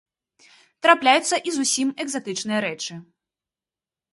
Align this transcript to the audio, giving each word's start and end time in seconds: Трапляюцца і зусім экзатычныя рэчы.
Трапляюцца 0.85 1.35
і 1.51 1.53
зусім 1.57 1.87
экзатычныя 2.07 2.59
рэчы. 2.67 2.93